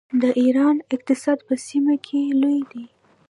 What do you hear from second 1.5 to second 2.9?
سیمه کې لوی دی.